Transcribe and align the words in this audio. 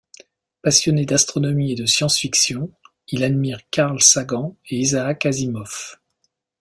Passionné 0.63 1.05
d'astronomie 1.05 1.73
et 1.73 1.75
de 1.75 1.85
science-fiction, 1.85 2.71
il 3.09 3.23
admire 3.23 3.59
Carl 3.69 4.01
Sagan 4.01 4.57
et 4.67 4.79
Isaac 4.79 5.27
Asimov. 5.27 5.99